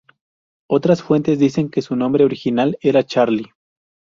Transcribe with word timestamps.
Otras 0.67 1.03
fuentes 1.03 1.37
dicen 1.37 1.69
que 1.69 1.83
su 1.83 1.95
nombre 1.95 2.25
original 2.25 2.75
era 2.81 3.05
Charlie. 3.05 3.51